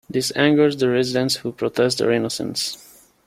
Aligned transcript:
This 0.09 0.31
angers 0.35 0.77
the 0.77 0.89
residents 0.89 1.35
who 1.35 1.51
protest 1.51 1.99
their 1.99 2.09
innocence. 2.11 3.05